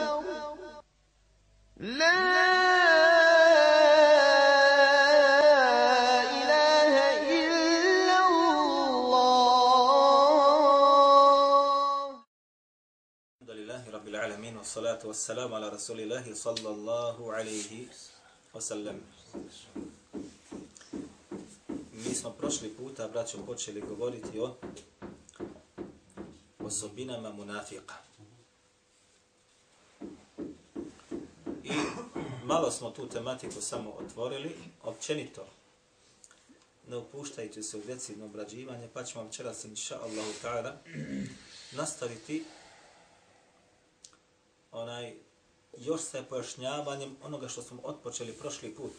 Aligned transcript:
لا 1.76 2.20
إله 6.38 6.94
إلا 7.38 8.18
الله 8.28 9.60
الحمد 13.40 13.50
لله 13.50 13.82
رب 13.96 14.06
العالمين 14.08 14.54
والصلاة 14.56 15.02
والسلام 15.04 15.54
على 15.54 15.68
رسول 15.68 16.00
الله 16.00 16.34
صلى 16.34 16.68
الله 16.68 17.16
عليه 17.32 17.86
وسلم. 18.54 18.98
Smo 22.20 22.30
prošli 22.30 22.68
puta, 22.68 23.08
braćo, 23.08 23.46
počeli 23.46 23.80
govoriti 23.80 24.40
o 24.40 24.56
osobinama 26.58 27.32
munafika. 27.32 27.94
I 31.64 31.72
malo 32.44 32.70
smo 32.70 32.90
tu 32.90 33.08
tematiku 33.08 33.60
samo 33.60 33.90
otvorili, 33.90 34.56
općenito, 34.82 35.46
ne 36.88 36.96
upuštajte 36.96 37.62
se 37.62 37.76
u 37.76 37.82
decidno 37.86 38.24
obrađivanje, 38.24 38.88
pa 38.94 39.04
ćemo 39.04 39.24
večeras, 39.24 39.64
inša 39.64 39.98
Allahu 39.98 40.32
ta'ala, 40.42 40.72
nastaviti 41.72 42.44
onaj 44.72 45.14
još 45.78 46.00
sa 46.00 46.22
pojašnjavanjem 46.22 47.16
onoga 47.22 47.48
što 47.48 47.62
smo 47.62 47.80
otpočeli 47.84 48.32
prošli 48.32 48.74
put. 48.74 48.92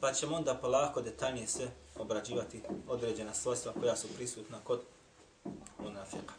Pa 0.00 0.12
ćemo 0.12 0.36
onda 0.36 0.54
polako 0.54 1.02
detaljnije 1.02 1.46
se 1.46 1.68
obrađivati 1.98 2.62
određena 2.88 3.34
svojstva 3.34 3.72
koja 3.80 3.96
su 3.96 4.08
prisutna 4.16 4.58
kod 4.64 4.80
munafika. 5.78 6.34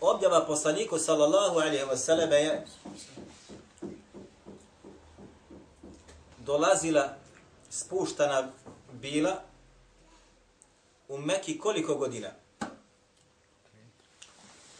Objava 0.00 0.46
poslaniku 0.46 0.98
sallallahu 0.98 1.58
alaihi 1.58 1.84
wa 1.84 1.96
sallam 1.96 2.32
je 2.32 2.66
dolazila 6.38 7.14
spuštana 7.70 8.48
bila 8.92 9.42
u 11.08 11.18
Meki 11.18 11.58
koliko 11.58 11.94
godina? 11.94 12.28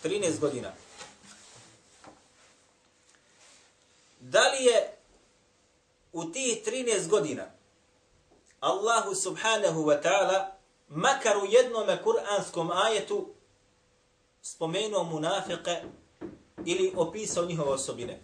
13 0.05 0.39
godina. 0.41 0.73
Da 4.31 4.49
li 4.49 4.65
je 4.65 4.97
u 6.13 6.25
tih 6.25 6.63
13 6.67 7.09
godina 7.09 7.47
Allahu 8.61 9.15
subhanahu 9.15 9.85
wa 9.85 10.03
ta'ala 10.03 10.47
makar 10.89 11.37
u 11.37 11.47
jednom 11.49 11.87
kuranskom 12.05 12.71
ajetu 12.71 13.29
spomenuo 14.43 15.05
munafike 15.05 15.83
ili 16.65 16.93
opisao 16.97 17.45
njihove 17.45 17.71
osobine? 17.71 18.21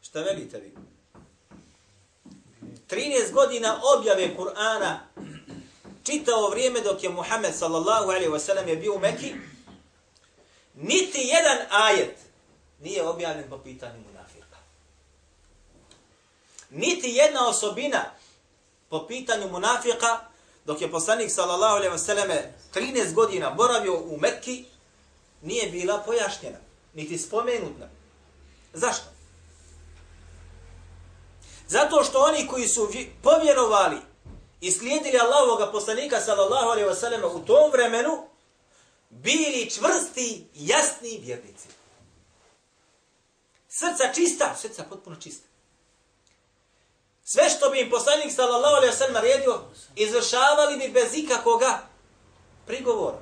Šta 0.00 0.20
velite 0.20 0.60
vi? 0.60 0.72
13 2.88 3.32
godina 3.32 3.80
objave 3.98 4.36
Kur'ana 4.36 4.98
čitao 6.02 6.50
vrijeme 6.50 6.80
dok 6.80 7.02
je 7.02 7.08
Muhammed 7.08 7.54
sallallahu 7.54 8.10
alaihi 8.10 8.30
wasallam 8.30 8.68
je 8.68 8.76
bio 8.76 8.94
u 8.94 8.98
Mekki, 8.98 9.34
niti 10.74 11.20
jedan 11.20 11.58
ajet 11.70 12.16
nije 12.80 13.08
objavljen 13.08 13.50
po 13.50 13.58
pitanju. 13.58 14.09
Niti 16.70 17.08
jedna 17.10 17.48
osobina 17.48 18.04
po 18.88 19.06
pitanju 19.06 19.48
munafika, 19.48 20.20
dok 20.64 20.80
je 20.80 20.90
poslanik 20.90 21.30
sallallahu 21.30 21.76
alejhi 21.76 21.92
ve 21.92 21.98
selleme 21.98 22.54
13 22.74 23.12
godina 23.12 23.50
boravio 23.50 23.94
u 23.94 24.18
Mekki, 24.20 24.64
nije 25.42 25.70
bila 25.70 25.98
pojašnjena, 25.98 26.58
niti 26.94 27.18
spomenuta. 27.18 27.88
Zašto? 28.72 29.04
Zato 31.68 32.04
što 32.04 32.18
oni 32.18 32.46
koji 32.46 32.68
su 32.68 32.88
povjerovali 33.22 33.96
i 34.60 34.70
slijedili 34.70 35.18
Allahovog 35.18 35.72
poslanika 35.72 36.20
sallallahu 36.20 36.68
alejhi 36.68 36.88
ve 36.88 36.94
selleme 36.94 37.26
u 37.26 37.44
tom 37.44 37.70
vremenu, 37.72 38.26
bili 39.10 39.70
čvrsti, 39.70 40.46
jasni 40.54 41.20
vjernici. 41.22 41.68
Srca 43.68 44.12
čista, 44.14 44.56
srca 44.56 44.84
potpuno 44.90 45.16
čista. 45.16 45.49
Sve 47.32 47.48
što 47.48 47.70
bi 47.70 47.80
im 47.80 47.90
poslanik 47.90 48.32
sallallahu 48.32 48.74
alaihi 48.74 48.94
wasallam 48.94 49.12
naredio, 49.12 49.60
izvršavali 49.96 50.76
bi 50.76 50.88
bez 50.88 51.14
ikakoga 51.14 51.88
prigovora. 52.66 53.18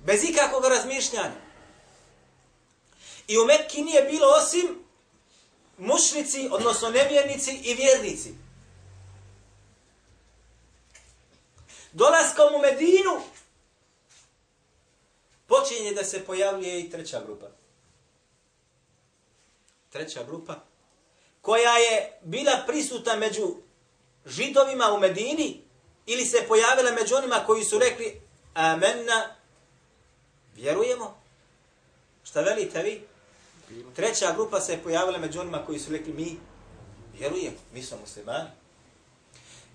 Bez 0.00 0.24
ikakoga 0.24 0.68
razmišljanja. 0.68 1.40
I 3.28 3.38
u 3.38 3.44
Mekki 3.44 3.82
nije 3.82 4.02
bilo 4.02 4.26
osim 4.28 4.84
mušnici, 5.78 6.48
odnosno 6.52 6.90
nevjernici 6.90 7.60
i 7.62 7.74
vjernici. 7.74 8.34
Dolaskom 11.92 12.54
u 12.54 12.58
Medinu 12.58 13.20
počinje 15.46 15.92
da 15.94 16.04
se 16.04 16.24
pojavljuje 16.24 16.80
i 16.80 16.90
treća 16.90 17.20
grupa. 17.24 17.46
Treća 19.90 20.24
grupa 20.24 20.67
koja 21.48 21.72
je 21.72 22.18
bila 22.22 22.64
prisuta 22.66 23.16
među 23.16 23.56
židovima 24.26 24.92
u 24.92 25.00
Medini 25.00 25.62
ili 26.06 26.24
se 26.24 26.44
pojavila 26.48 26.92
među 26.92 27.14
onima 27.14 27.44
koji 27.46 27.64
su 27.64 27.78
rekli 27.78 28.20
amenna, 28.54 29.36
vjerujemo. 30.54 31.20
Šta 32.24 32.40
velite 32.40 32.82
vi? 32.82 33.06
Treća 33.96 34.32
grupa 34.32 34.60
se 34.60 34.72
je 34.72 34.82
pojavila 34.82 35.18
među 35.18 35.40
onima 35.40 35.66
koji 35.66 35.78
su 35.78 35.92
rekli 35.92 36.12
mi 36.12 36.38
vjerujemo, 37.18 37.56
mi 37.74 37.82
smo 37.82 37.98
muslimani. 38.00 38.50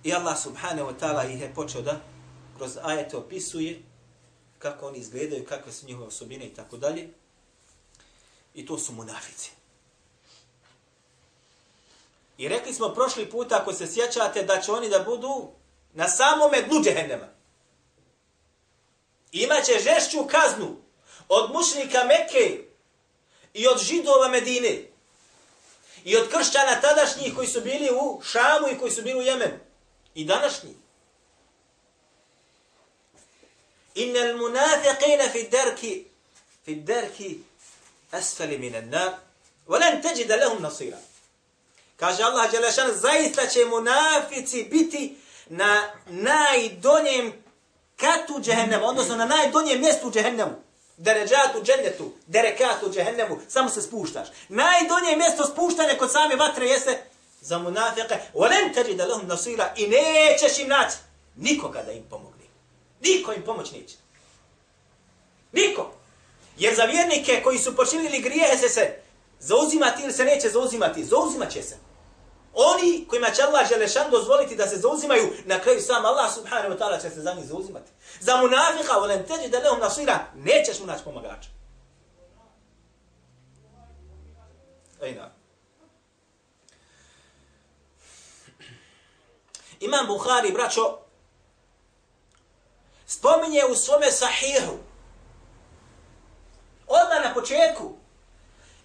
I 0.03 0.13
Allah 0.13 0.41
subhanahu 0.43 0.89
wa 0.89 0.99
ta'ala 0.99 1.33
ih 1.33 1.41
je 1.41 1.53
počeo 1.55 1.81
da 1.81 2.01
kroz 2.57 2.77
ajete 2.83 3.17
opisuje 3.17 3.81
kako 4.59 4.87
oni 4.87 4.99
izgledaju, 4.99 5.45
kakve 5.45 5.71
su 5.71 5.85
njihove 5.85 6.07
osobine 6.07 6.45
i 6.45 6.53
tako 6.53 6.77
dalje. 6.77 7.09
I 8.53 8.65
to 8.65 8.77
su 8.77 8.93
munafici. 8.93 9.62
I 12.37 12.47
rekli 12.47 12.73
smo 12.73 12.93
prošli 12.93 13.29
puta, 13.29 13.57
ako 13.61 13.73
se 13.73 13.87
sjećate, 13.87 14.43
da 14.43 14.61
će 14.61 14.71
oni 14.71 14.89
da 14.89 14.99
budu 14.99 15.51
na 15.93 16.07
samome 16.07 16.61
dnu 16.61 16.83
džehennema. 16.83 17.27
Imaće 19.31 19.79
žešću 19.79 20.27
kaznu 20.27 20.77
od 21.29 21.51
mušnika 21.51 22.03
Mekke 22.03 22.63
i 23.53 23.67
od 23.67 23.81
židova 23.81 24.27
Medine 24.27 24.83
i 26.03 26.17
od 26.17 26.29
kršćana 26.29 26.81
tadašnjih 26.81 27.35
koji 27.35 27.47
su 27.47 27.61
bili 27.61 27.89
u 27.91 28.21
Šamu 28.21 28.67
i 28.71 28.77
koji 28.79 28.91
su 28.91 29.01
bili 29.01 29.19
u 29.19 29.21
Jemenu. 29.21 29.59
I 30.15 30.25
današnji. 30.25 30.75
Inna 33.95 34.19
al-munafiqina 34.19 35.31
fi 35.31 35.47
darki 35.51 36.05
fi 36.65 36.75
darki 36.75 37.39
asfali 38.11 38.57
min 38.57 38.75
an-nar 38.75 39.13
wa 39.67 39.79
lan 39.79 40.01
tajid 40.01 40.29
lahum 40.29 40.61
nasira. 40.61 40.97
Kaže 41.95 42.23
Allah 42.23 42.51
Đelešan, 42.51 42.91
zaista 42.93 43.47
će 43.47 43.65
munafici 43.65 44.63
biti 44.63 45.17
na 45.49 45.89
najdonjem 46.07 47.43
katu 47.95 48.39
džehennema, 48.41 48.85
odnosno 48.85 49.15
na 49.15 49.25
najdonjem 49.25 49.81
mjestu 49.81 50.11
džehennemu. 50.11 50.51
Deređatu 50.97 51.63
džennetu, 51.63 52.11
derekatu 52.27 52.91
džehennemu, 52.93 53.39
samo 53.47 53.69
se 53.69 53.81
spuštaš. 53.81 54.27
Najdonje 54.49 55.15
mjesto 55.17 55.45
spuštanja 55.45 55.97
kod 55.99 56.11
same 56.11 56.35
vatre 56.35 56.65
jeste 56.65 57.03
za 57.41 57.59
munafike. 57.59 58.15
Olen 58.33 58.73
teđi 58.73 58.95
da 58.95 59.05
lahum 59.05 59.27
nasira 59.27 59.73
i 59.77 59.87
nećeš 59.87 60.59
im 60.59 60.67
naći 60.67 60.95
nikoga 61.35 61.83
da 61.83 61.91
im 61.91 62.03
pomogne. 62.09 62.45
Niko 63.01 63.33
im 63.33 63.41
pomoć 63.41 63.71
neće. 63.71 63.95
Niko. 65.51 65.93
Jer 66.57 66.75
za 66.75 66.83
vjernike 66.83 67.41
koji 67.43 67.59
su 67.59 67.75
počinili 67.75 68.21
grijehe 68.21 68.57
se 68.57 68.69
se 68.69 69.02
zauzimati 69.43 70.03
ili 70.03 70.13
se 70.13 70.25
neće 70.25 70.49
zauzimati, 70.49 71.05
zauzimat 71.05 71.51
će 71.51 71.63
se. 71.63 71.77
Oni 72.53 73.05
kojima 73.09 73.29
će 73.29 73.43
Allah 73.43 73.69
Želešan 73.69 74.11
dozvoliti 74.11 74.55
da 74.55 74.67
se 74.67 74.77
zauzimaju, 74.77 75.33
na 75.45 75.59
kraju 75.59 75.81
sam 75.81 76.05
Allah 76.05 76.33
subhanahu 76.33 76.73
wa 76.73 76.77
ta'ala 76.77 77.01
će 77.01 77.09
se 77.09 77.21
za 77.21 77.33
njih 77.33 77.45
zauzimati. 77.45 77.91
Za 78.19 78.37
munafika, 78.37 78.93
volem 78.93 79.25
teđi 79.27 79.49
da 79.49 79.59
lehum 79.59 79.79
nasira, 79.79 80.25
nećeš 80.35 80.79
mu 80.79 80.85
naći 80.85 81.03
pomagača. 81.03 81.49
Ejna. 85.01 85.31
Imam 89.79 90.07
Bukhari, 90.07 90.51
braćo, 90.51 90.97
spominje 93.05 93.65
u 93.71 93.75
svome 93.75 94.11
sahihu, 94.11 94.77
odmah 96.87 97.23
na 97.23 97.33
početku, 97.33 98.02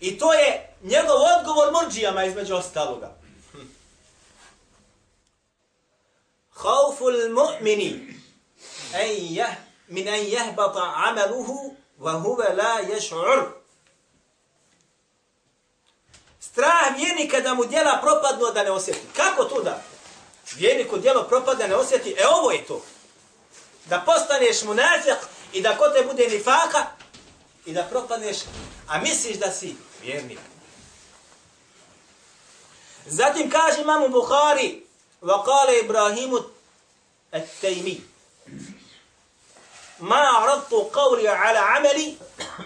I 0.01 0.19
to 0.19 0.33
je 0.33 0.77
njegov 0.83 1.17
odgovor 1.39 1.73
murđijama 1.73 2.25
između 2.25 2.55
ostaloga. 2.55 3.19
Hauful 6.51 7.13
mu'mini 7.31 8.15
en 8.95 9.35
jah, 9.35 9.55
min 9.89 10.09
en 10.09 10.31
jahbata 10.31 10.93
amaluhu 10.97 11.77
wa 12.01 12.23
huve 12.23 12.55
la 12.55 12.81
ješ'ur. 12.89 13.45
Strah 16.41 16.97
vjernika 16.97 17.41
da 17.41 17.55
mu 17.55 17.65
djela 17.65 17.99
propadnu 18.03 18.47
da 18.55 18.63
ne 18.63 18.71
osjeti. 18.71 19.07
Kako 19.17 19.45
to 19.45 19.63
da? 19.63 19.83
Vjerniku 20.55 20.99
djelo 20.99 21.23
propadne 21.23 21.69
ne 21.69 21.75
osjeti. 21.75 22.11
E 22.19 22.27
ovo 22.27 22.51
je 22.51 22.67
to. 22.67 22.83
Da 23.85 24.01
postaneš 24.07 24.63
munafik 24.63 25.19
i 25.53 25.63
da 25.63 25.77
kod 25.77 25.95
te 25.95 26.05
bude 26.05 26.29
nifaka 26.29 26.87
i 27.67 27.73
da 27.73 27.83
propadneš, 27.83 28.37
a 28.89 29.01
misliš 29.01 29.37
da 29.37 29.53
si 29.53 29.77
vjernik. 30.03 30.39
Zatim 33.07 33.51
kaže 33.51 33.81
imam 33.81 34.13
Bukhari, 34.13 34.83
wa 35.23 35.45
kale 35.45 35.81
Ibrahimu 35.81 36.39
at-Taymi, 37.33 38.01
ma 39.99 40.17
aradtu 40.17 40.91
عملي 41.59 42.17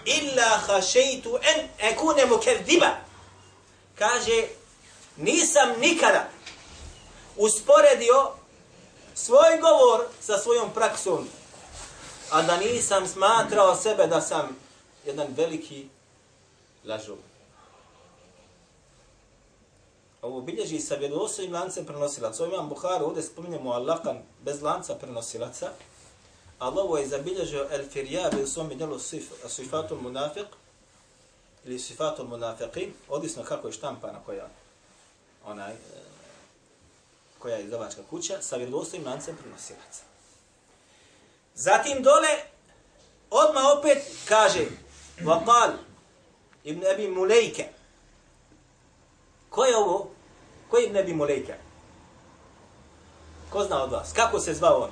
ala 0.05 0.57
خشيت 0.57 1.25
illa 1.25 1.69
أكون 1.79 2.25
مكذبا 2.25 2.87
akuna. 2.87 2.97
Kaže, 3.99 4.47
nisam 5.17 5.79
nikada 5.79 6.29
usporedio 7.37 8.31
svoj 9.15 9.57
govor 9.61 10.05
sa 10.21 10.37
svojom 10.37 10.73
praksom, 10.73 11.27
a 12.31 12.41
da 12.41 12.57
nisam 12.57 13.07
smatrao 13.07 13.75
sebe 13.75 14.07
da 14.07 14.21
sam 14.21 14.57
jedan 15.05 15.27
veliki 15.37 15.87
lažov. 16.85 17.17
Ovo 20.21 20.41
bilježi 20.41 20.79
sa 20.79 20.95
vjerovostojim 20.95 21.53
lancem 21.53 21.85
prenosilaca. 21.85 22.43
Ovo 22.43 22.53
imam 22.53 22.69
Buharu, 22.69 23.05
ovdje 23.05 23.23
spominjemo 23.23 23.71
Allahan 23.71 24.17
bez 24.41 24.61
lanca 24.61 24.95
prenosilaca. 24.95 25.69
Ali 26.59 26.79
ovo 26.79 26.97
je 26.97 27.07
zabilježio 27.07 27.67
El 27.71 27.89
Firjabi 27.89 28.43
u 28.43 28.47
svom 28.47 28.69
djelu 28.69 28.99
Sifatul 29.47 29.97
Munafiq 29.97 30.45
ili 31.65 31.79
Sifatul 31.79 32.25
Munafiqin, 32.25 32.91
odisno 33.09 33.43
kako 33.43 33.67
je 33.67 33.73
štampana 33.73 34.19
koja 34.25 34.47
onaj, 35.45 35.73
koja 37.39 37.55
je 37.55 37.63
izdavačka 37.63 38.01
kuća, 38.09 38.41
sa 38.41 38.55
vjerodostojnim 38.55 39.07
lancem 39.07 39.37
prenosilaca. 39.37 40.03
Zatim 41.55 42.03
dole, 42.03 42.29
odma 43.29 43.61
opet 43.79 43.97
kaže, 44.27 44.65
Vaqal, 45.19 45.71
Ibn 46.63 46.85
Abi 46.93 47.07
Mulejke. 47.07 47.69
Ko 49.49 49.65
je 49.65 49.77
ovo? 49.77 50.11
Ko 50.69 50.77
je 50.77 50.85
Ibn 50.85 50.97
Abi 50.97 51.13
Mulejke? 51.13 51.53
Ko 53.49 53.63
zna 53.63 53.83
od 53.83 53.91
vas? 53.91 54.13
Kako 54.13 54.39
se 54.39 54.53
zvao 54.53 54.79
on? 54.79 54.91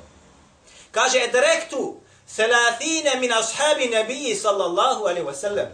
Kaže, 0.92 1.20
edrektu, 1.20 2.00
thelathine 2.36 3.16
min 3.20 3.34
ashabi 3.34 3.88
nebiji 3.88 4.36
sallallahu 4.36 5.04
alaihi 5.04 5.26
wa 5.26 5.34
sallam. 5.34 5.68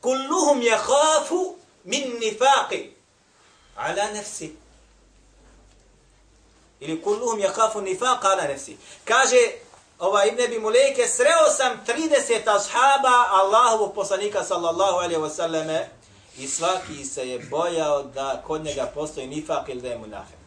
Kulluhum 0.00 0.62
yakhafu 0.62 1.56
min 1.84 2.18
nifaqi 2.20 2.92
ala 3.76 4.12
nafsi. 4.12 4.56
Ili 6.80 7.02
kulluhum 7.02 7.40
yakhafu 7.40 7.80
nifaqa 7.80 8.28
ala 8.28 8.48
nafsi. 8.48 8.76
Kaže, 9.04 9.63
ova 10.04 10.26
Ibn 10.26 10.40
Abi 10.42 10.58
Mulejke, 10.58 11.08
sreo 11.08 11.50
sam 11.56 11.80
30 11.86 12.48
ashaba 12.56 13.28
Allahovog 13.30 13.94
poslanika 13.94 14.44
sallallahu 14.44 14.98
alaihi 14.98 15.20
wa 15.20 15.30
sallame 15.30 15.88
i 16.38 16.48
svaki 16.48 17.04
se 17.04 17.28
je 17.28 17.38
bojao 17.38 18.02
da 18.02 18.42
kod 18.46 18.64
njega 18.64 18.90
postoji 18.94 19.26
nifak 19.26 19.68
ili 19.68 19.80
da 19.80 19.88
je 19.88 19.98
munafik. 19.98 20.38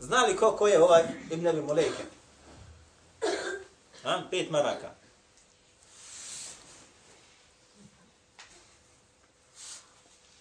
Zna 0.00 0.22
li 0.22 0.36
ko, 0.36 0.52
ko 0.52 0.68
je 0.68 0.82
ovaj 0.82 1.02
Ibn 1.30 1.46
Abi 1.46 1.60
Mulejke? 1.60 2.04
Ha? 4.02 4.22
Pet 4.30 4.50
maraka. 4.50 4.90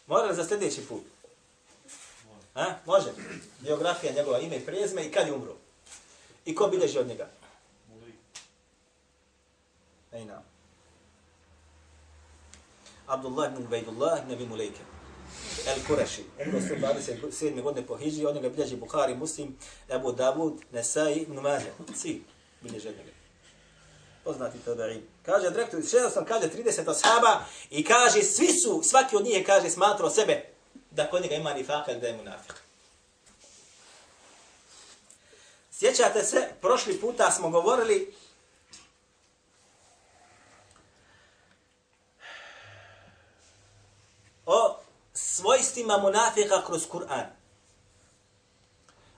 Mora 0.08 0.34
za 0.34 0.46
sljedeći 0.46 0.88
put? 0.88 1.04
Ha? 2.54 2.76
Može. 2.86 3.12
Biografija 3.60 4.14
njegova 4.14 4.40
ime 4.40 4.58
i 4.58 4.66
prezme 4.66 5.06
i 5.06 5.12
kad 5.12 5.28
je 5.28 5.34
umro. 5.34 5.56
I 6.46 6.56
ko 6.56 6.68
bilježi 6.68 7.00
od 7.00 7.08
njega? 7.08 7.30
Ej 10.12 10.26
nam. 10.26 10.44
Abdullah 13.08 13.52
ibn 13.52 13.64
Ubejdullah 13.64 14.20
ibn 14.24 14.32
Abi 14.32 14.46
Mulejke. 14.46 14.80
El 15.68 15.80
Kureši. 15.88 16.24
Umro 16.46 16.60
127. 16.60 17.62
godine 17.62 17.88
po 17.88 17.98
Hidži. 17.98 18.26
Od 18.26 18.36
njega 18.36 18.50
bilježi 18.50 18.76
Bukhari, 18.76 19.16
Muslim, 19.16 19.58
Ebu 19.90 20.12
Davud, 20.12 20.54
Nesai 20.72 21.14
ibn 21.14 21.40
Mađe. 21.40 21.72
Svi 21.96 22.24
bilježi 22.62 22.88
od 22.88 22.96
njega. 22.98 23.10
Poznati 24.24 24.58
tabi'in. 24.66 25.02
Kaže, 25.24 25.50
direktor, 25.50 25.80
šedao 25.92 26.10
sam, 26.10 26.26
kaže, 26.26 26.50
30 26.50 26.92
ashaba 26.92 27.46
i 27.70 27.84
kaže, 27.84 28.22
svi 28.22 28.48
su, 28.48 28.82
svaki 28.84 29.16
od 29.16 29.24
njih 29.24 29.46
kaže, 29.46 29.70
smatrao 29.70 30.10
sebe 30.10 30.53
da 30.96 31.10
kod 31.10 31.22
njega 31.22 31.36
ima 31.36 31.54
nifaka 31.54 31.92
ili 31.92 32.02
da 32.02 32.08
je 32.08 32.18
munafik. 32.18 32.54
Sjećate 35.72 36.24
se, 36.24 36.50
prošli 36.62 37.00
puta 37.02 37.32
smo 37.32 37.50
govorili 37.50 38.16
o 44.46 44.80
svojstvima 45.14 45.98
munafika 45.98 46.66
kroz 46.66 46.88
Kur'an. 46.88 47.26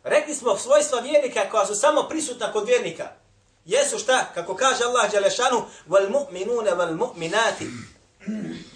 Rekli 0.04 0.36
smo 0.36 0.57
svojstva 0.57 1.00
vjernika 1.00 1.50
koja 1.50 1.66
su 1.66 1.75
samo 1.75 2.04
prisutna 2.10 2.51
kod 2.51 2.68
vjernika. 2.68 3.12
Jesu 3.66 4.00
šta? 4.00 4.31
Kako 4.33 4.56
kaže 4.56 4.83
Allah 4.83 5.12
Đelešanu, 5.12 5.66
val 5.88 6.10
mu'minune 6.10 6.75
val 6.75 6.94
mu'minati 6.94 7.68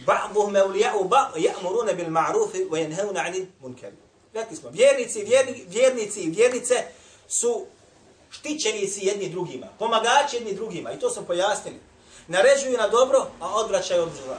ba'duhum 0.10 0.56
awliya'u 0.64 1.02
ba'd 1.14 1.30
ya'muruna 1.48 1.94
bil 2.00 2.12
ma'ruf 2.20 2.52
wa 2.72 2.78
yanhauna 2.84 3.20
'anil 3.26 3.46
munkar. 3.62 3.92
Rekli 4.34 4.56
smo, 4.58 4.70
vjernici, 4.70 5.24
vjerni, 5.24 5.66
vjernici 5.68 6.20
i 6.22 6.30
vjernice 6.30 6.76
su 7.28 7.66
štićenici 8.30 9.06
jedni 9.06 9.30
drugima, 9.30 9.68
pomagači 9.80 10.36
jedni 10.36 10.54
drugima. 10.54 10.92
I 10.92 11.00
to 11.00 11.10
smo 11.10 11.24
pojasnili. 11.24 11.80
Naređuju 12.28 12.78
na 12.78 12.88
dobro, 12.88 13.28
a 13.40 13.56
odvraćaju 13.56 14.04
od 14.04 14.10
zla. 14.26 14.38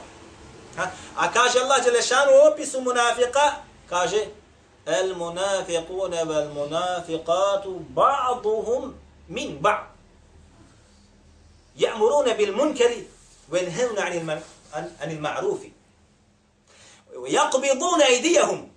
A 1.15 1.31
kaže 1.33 1.59
Allah 1.59 1.83
Đelešanu 1.83 2.31
u 2.31 2.53
opisu 2.53 2.81
munafika, 2.81 3.51
kaže, 3.89 4.25
El 4.85 5.15
munafiqune 5.15 6.25
vel 6.25 6.49
munafiqatu 6.53 7.79
ba'duhum 7.95 8.93
min 9.27 9.57
ba'd. 9.61 9.83
Ja'murune 11.77 12.37
bil 12.37 12.55
munkari, 12.55 13.07
wa 13.51 13.57
yanhauna 13.59 14.01
'anil 14.01 14.23
عن 14.72 15.10
المعروف 15.10 15.60
ويقبضون 17.14 18.02
أيديهم 18.02 18.68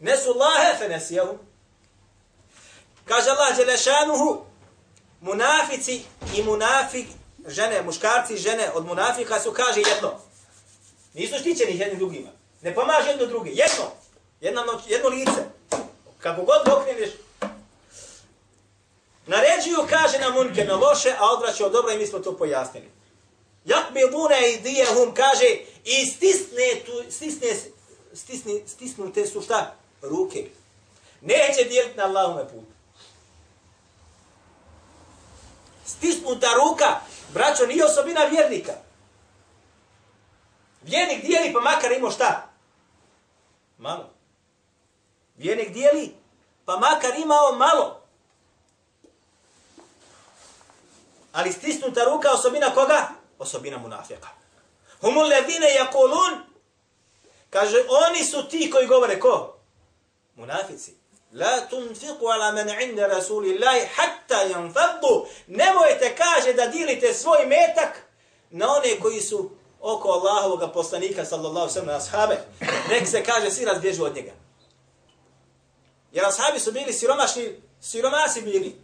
نسوا 0.00 0.32
الله 0.34 0.74
فنسيهم 0.74 1.38
kaže 3.06 3.30
Allah 3.30 3.56
Đelešanuhu, 3.56 4.46
munafici 5.20 6.04
i 6.34 6.42
munafik, 6.42 7.06
žene, 7.46 7.82
muškarci 7.82 8.34
i 8.34 8.38
žene 8.38 8.70
od 8.74 8.86
munafika 8.86 9.40
su, 9.40 9.52
kaže 9.52 9.80
jedno. 9.80 10.20
Nisu 11.14 11.38
štićeni 11.38 11.78
jedni 11.78 11.98
drugima. 11.98 12.30
Ne 12.62 12.74
pomaže 12.74 13.08
jedno 13.08 13.26
drugi. 13.26 13.50
Jedno. 13.50 13.84
Jedno, 14.40 14.80
jedno 14.86 15.08
lice. 15.08 15.44
Kako 16.18 16.42
god 16.42 16.68
okreneš. 16.68 17.10
Naređuju, 19.26 19.86
kaže 19.88 20.18
na 20.18 20.30
munke, 20.30 20.64
na 20.64 20.74
loše, 20.74 21.14
a 21.18 21.30
odvraćaju 21.30 21.66
od 21.66 21.72
dobra 21.72 21.92
i 21.92 21.98
mi 21.98 22.06
smo 22.06 22.18
to 22.18 22.36
pojasnili. 22.36 22.90
Yakbiduna 23.65 24.35
aydiyahum 24.35 25.13
kaže 25.13 25.45
i 25.85 26.05
stisne 26.05 26.83
tu 26.85 27.11
stisne 27.11 27.47
stisne 28.13 28.67
stisnute 28.67 29.27
su 29.27 29.41
šta 29.41 29.75
ruke. 30.01 30.49
Neće 31.21 31.63
dijeliti 31.69 31.97
na 31.97 32.03
Allahove 32.03 32.47
put. 32.49 32.65
Stisnuta 35.85 36.47
ruka, 36.53 36.99
braćo, 37.33 37.65
nije 37.65 37.85
osobina 37.85 38.25
vjernika. 38.25 38.73
Vjernik 40.81 41.25
dijeli 41.25 41.53
pa 41.53 41.59
makar 41.59 41.91
ima 41.91 42.11
šta? 42.11 42.49
Malo. 43.77 44.09
Vjernik 45.37 45.73
dijeli 45.73 46.15
pa 46.65 46.77
makar 46.77 47.19
imao 47.19 47.51
malo. 47.51 48.01
Ali 51.31 51.53
stisnuta 51.53 52.03
ruka 52.03 52.31
osobina 52.31 52.73
koga? 52.73 53.18
Osobina 53.39 53.77
munafika. 53.77 54.27
Humul 55.01 55.27
ledine 55.27 55.67
yakulun, 55.79 56.39
kaže, 57.49 57.77
oni 58.07 58.23
su 58.23 58.47
ti 58.49 58.71
koji 58.71 58.87
govore 58.87 59.19
ko? 59.19 59.55
Munafici. 60.35 60.95
La 61.33 61.67
tunfiqu 61.69 62.27
ala 62.33 62.51
man 62.51 62.69
inda 62.81 63.07
rasulillahi 63.07 63.87
hatta 63.95 64.43
yanfaddu. 64.43 65.27
Nemojte 65.47 66.15
kaže 66.15 66.53
da 66.53 66.67
dilite 66.67 67.13
svoj 67.13 67.45
metak 67.45 68.01
na 68.49 68.71
one 68.71 68.99
koji 68.99 69.21
su 69.21 69.51
oko 69.81 70.09
Allahovog 70.09 70.73
poslanika 70.73 71.25
sallallahu 71.25 71.69
sallam, 71.69 71.87
na 71.87 71.97
ashabe. 71.97 72.37
Nek 72.89 73.07
se 73.07 73.23
kaže 73.23 73.51
svi 73.51 73.65
razbježu 73.65 74.03
od 74.03 74.15
njega. 74.15 74.31
Jer 76.11 76.25
ashabi 76.25 76.59
su 76.59 76.71
bili 76.71 76.93
siromašni, 76.93 77.61
siromasi 77.81 78.41
bili. 78.41 78.75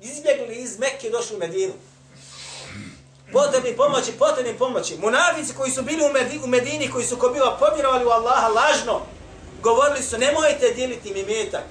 Izbjegli 0.00 0.54
iz 0.54 0.78
Mekke 0.78 1.10
došli 1.10 1.36
u 1.36 1.38
Medinu. 1.38 1.72
Potrebni 3.34 3.76
pomoći, 3.76 4.12
potrebni 4.12 4.58
pomoći. 4.58 4.96
Munafici 4.98 5.54
koji 5.54 5.70
su 5.70 5.82
bili 5.82 6.04
u, 6.04 6.12
Medini, 6.12 6.44
u 6.44 6.46
Medini, 6.46 6.90
koji 6.90 7.04
su 7.04 7.16
ko 7.16 7.28
bila 7.28 7.56
povjerovali 7.56 8.04
u 8.04 8.08
Allaha 8.08 8.48
lažno, 8.48 9.00
govorili 9.62 10.02
su 10.02 10.18
nemojte 10.18 10.70
dijeliti 10.74 11.14
mi 11.14 11.22
metak. 11.22 11.64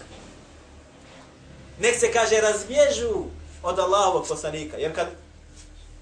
Nek 1.79 1.99
se 1.99 2.11
kaže 2.11 2.41
razbježu 2.41 3.23
od 3.63 3.79
Allahovog 3.79 4.27
poslanika. 4.27 4.77
Jer 4.77 4.95
kad 4.95 5.07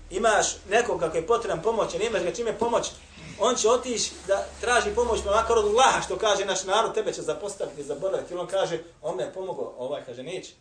imaš 0.09 0.47
nekog 0.69 0.99
kako 0.99 1.17
je 1.17 1.27
potreban 1.27 1.61
pomoć, 1.61 1.93
nemaš 1.93 2.23
ga 2.23 2.33
čime 2.33 2.57
pomoć, 2.57 2.91
on 3.39 3.55
će 3.55 3.69
otići 3.69 4.11
da 4.27 4.45
traži 4.61 4.89
pomoć 4.95 5.19
pa 5.25 5.31
makar 5.31 5.57
od 5.57 5.65
Allaha, 5.65 6.01
što 6.01 6.17
kaže 6.17 6.45
naš 6.45 6.63
narod, 6.63 6.93
tebe 6.93 7.13
će 7.13 7.21
zapostaviti, 7.21 7.83
zaboraviti. 7.83 8.33
Ili 8.33 8.41
on 8.41 8.47
kaže, 8.47 8.79
on 9.01 9.15
me 9.15 9.23
je 9.23 9.33
pomogao, 9.33 9.73
ovaj 9.77 10.01
kaže, 10.05 10.23
neće. 10.23 10.51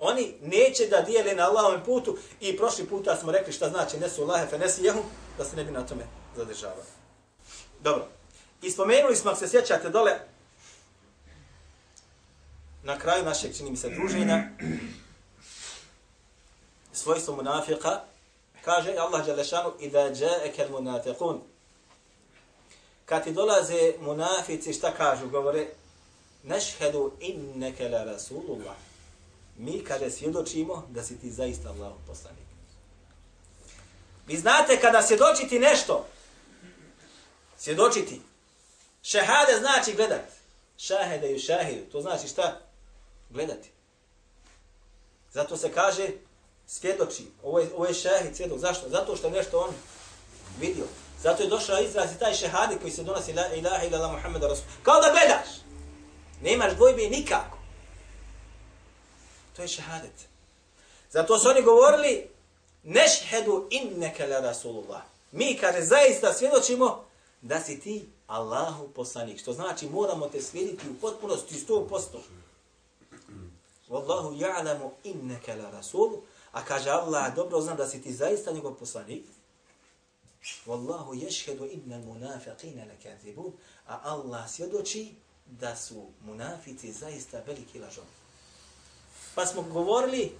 Oni 0.00 0.34
neće 0.42 0.86
da 0.86 1.00
dijele 1.00 1.34
na 1.34 1.48
Allahovom 1.48 1.84
putu 1.84 2.18
i 2.40 2.56
prošli 2.56 2.86
puta 2.86 3.16
smo 3.16 3.32
rekli 3.32 3.52
šta 3.52 3.68
znači 3.68 3.98
nesu 3.98 4.22
Allahe 4.22 4.46
fe 4.46 4.58
nesi 4.58 4.82
da 5.38 5.44
se 5.44 5.56
ne 5.56 5.64
bi 5.64 5.70
na 5.70 5.86
tome 5.86 6.06
zadržavali. 6.36 6.86
Dobro. 7.80 8.08
I 8.62 8.70
spomenuli 8.70 9.16
smo, 9.16 9.30
ako 9.30 9.40
se 9.40 9.48
sjećate 9.48 9.90
dole, 9.90 10.18
na 12.82 12.98
kraju 12.98 13.24
našeg, 13.24 13.56
čini 13.56 13.70
mi 13.70 13.76
se, 13.76 13.88
druženja, 13.88 14.42
svojstvo 16.92 17.36
munafika, 17.36 18.00
kaže 18.64 18.94
Allah 18.98 19.26
Đalešanu, 19.26 19.72
i 19.80 19.90
da 19.90 20.14
džaeke 20.14 20.66
munafiqun. 20.70 21.40
Kad 23.04 23.24
ti 23.24 23.32
dolaze 23.32 23.92
munafici, 24.00 24.72
šta 24.72 24.94
kažu? 24.94 25.28
Govore, 25.28 25.66
nešhedu 26.44 27.12
inneke 27.20 27.88
la 27.88 28.04
rasulullah. 28.04 28.87
Mi 29.58 29.84
kada 29.84 30.10
svjedočimo 30.10 30.86
da 30.90 31.02
si 31.02 31.18
ti 31.18 31.30
zaista 31.30 31.68
Allah 31.68 31.92
poslanik. 32.06 32.48
Vi 34.26 34.36
znate 34.36 34.80
kada 34.80 35.02
svjedočiti 35.02 35.58
nešto, 35.58 36.06
svjedočiti, 37.58 38.20
šehade 39.02 39.58
znači 39.58 39.94
gledat. 39.94 40.24
Šahede 40.78 41.32
i 41.32 41.38
šahidu, 41.38 41.90
to 41.92 42.00
znači 42.00 42.28
šta? 42.28 42.60
Gledati. 43.30 43.70
Zato 45.32 45.56
se 45.56 45.72
kaže 45.72 46.08
svjedoči. 46.66 47.26
Ovo 47.42 47.58
je, 47.58 47.68
ovo 47.76 47.86
je 47.86 47.94
šahid 47.94 48.36
svjedok. 48.36 48.58
Zašto? 48.58 48.88
Zato 48.88 49.16
što 49.16 49.30
nešto 49.30 49.58
on 49.58 49.74
vidio. 50.60 50.84
Zato 51.22 51.42
je 51.42 51.48
došao 51.48 51.82
izraz 51.82 52.12
i 52.12 52.18
taj 52.18 52.34
šehadi 52.34 52.76
koji 52.80 52.92
se 52.92 53.02
donosi 53.02 53.32
la 53.32 53.54
ilaha 53.54 53.84
ila 53.84 54.12
Muhammeda 54.12 54.48
Rasul. 54.48 54.64
Kao 54.82 55.00
da 55.00 55.10
gledaš. 55.10 55.48
Nemaš 56.42 56.72
dvojbe 56.72 57.02
nikako. 57.02 57.57
To 59.58 59.62
je 59.62 59.68
šehadet. 59.68 60.28
Zato 61.10 61.38
su 61.38 61.48
oni 61.48 61.62
govorili 61.62 62.28
nešhedu 62.82 63.68
inneke 63.70 64.26
la 64.26 64.40
Rasulullah. 64.40 65.02
Mi, 65.32 65.58
kaže, 65.60 65.82
zaista 65.82 66.32
svjedočimo 66.32 67.04
da 67.42 67.60
si 67.60 67.80
ti 67.80 68.08
Allahu 68.26 68.88
poslanik. 68.88 69.40
Što 69.40 69.52
znači 69.52 69.88
moramo 69.88 70.28
te 70.28 70.42
slijediti 70.42 70.88
u 70.90 71.00
potpunosti 71.00 71.54
100%. 71.68 72.00
Wallahu 73.88 74.38
ja'lamu 74.38 74.90
inneke 75.04 75.54
la 75.54 75.70
Rasulu. 75.70 76.22
A 76.52 76.64
kaže 76.64 76.90
Allah, 76.90 77.34
dobro 77.34 77.60
zna 77.60 77.74
da 77.74 77.86
si 77.86 78.02
ti 78.02 78.12
zaista 78.12 78.52
njegov 78.52 78.74
poslanik. 78.74 79.24
Wallahu 80.66 81.26
yashhadu 81.26 81.68
inna 81.72 81.96
al-munafiqina 81.96 82.84
lakazibun. 82.88 83.52
A 83.86 83.98
Allah 84.02 84.50
svjedoči 84.50 85.14
da 85.46 85.76
su 85.76 86.06
munafici 86.24 86.92
zaista 86.92 87.42
veliki 87.46 87.78
lažovi. 87.78 88.17
Pa 89.37 89.45
smo 89.45 89.61
govorili 89.61 90.31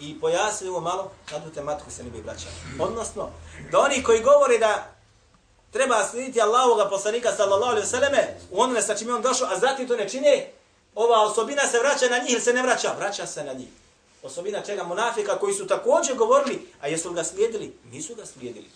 i 0.00 0.20
pojasnili 0.20 0.70
ovo 0.70 0.80
malo, 0.80 1.10
na 1.32 1.44
tu 1.44 1.50
tematiku 1.50 1.90
se 1.90 2.04
ne 2.04 2.10
bi 2.10 2.20
vraćali. 2.20 2.54
Odnosno, 2.78 3.30
da 3.70 3.78
oni 3.78 4.02
koji 4.02 4.22
govori 4.22 4.58
da 4.58 4.94
treba 5.70 6.04
slijediti 6.10 6.40
Allahovoga 6.40 6.88
poslanika 6.88 7.32
sallallahu 7.32 7.70
alaihi 7.70 7.86
vseleme 7.86 8.38
u 8.50 8.60
onome 8.60 8.82
sa 8.82 8.96
čim 8.96 9.08
je 9.08 9.14
on 9.14 9.22
došao, 9.22 9.48
a 9.50 9.58
zatim 9.58 9.88
to 9.88 9.96
ne 9.96 10.08
čine, 10.08 10.52
ova 10.94 11.22
osobina 11.22 11.62
se 11.66 11.78
vraća 11.78 12.08
na 12.08 12.18
njih 12.18 12.32
ili 12.32 12.40
se 12.40 12.52
ne 12.52 12.62
vraća? 12.62 12.94
Vraća 12.98 13.26
se 13.26 13.44
na 13.44 13.52
njih 13.52 13.68
osobina 14.22 14.60
čega 14.60 14.84
munafika 14.84 15.38
koji 15.38 15.54
su 15.54 15.66
također 15.66 16.16
govorili, 16.16 16.68
a 16.80 16.88
jesu 16.88 17.12
ga 17.12 17.24
slijedili? 17.24 17.76
Nisu 17.92 18.14
ga 18.14 18.26
slijedili. 18.26 18.70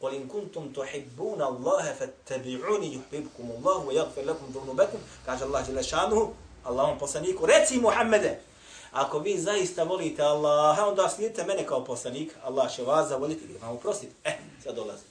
قل 0.00 0.14
إن 0.14 0.28
كنتم 0.28 0.72
تحبون 0.72 1.42
الله 1.42 1.92
فاتبعوني 1.92 2.94
يحببكم 2.94 3.46
الله 3.58 3.76
ويغفر 3.78 4.22
لكم 4.22 4.46
ذنوبكم 4.54 4.98
kaže 5.26 5.44
Allah 5.44 5.66
dželle 5.66 5.82
šanuhu 5.82 6.34
Allahom 6.63 6.99
poslaniku 6.99 7.45
reci 7.45 7.77
Muhammede 7.77 8.39
ako 8.91 9.19
vi 9.19 9.37
zaista 9.37 9.83
volite 9.83 10.21
Allaha 10.21 10.85
onda 10.85 11.09
slijedite 11.09 11.43
mene 11.43 11.65
kao 11.65 11.85
poslanik 11.85 12.35
Allah 12.43 12.75
će 12.75 12.83
vas 12.83 13.09
zavoliti 13.09 13.45
i 13.45 13.57
vam 13.57 13.71
oprostiti 13.71 14.13
eh 14.23 14.37
sad 14.63 14.75
dolazi 14.75 15.03